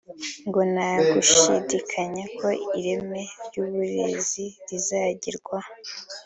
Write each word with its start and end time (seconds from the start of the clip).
ngo 0.47 0.61
nta 0.71 0.89
gushidikanya 1.11 2.23
ko 2.37 2.47
ireme 2.79 3.21
ry’uburezi 3.45 4.45
rizagerwaho 4.67 5.71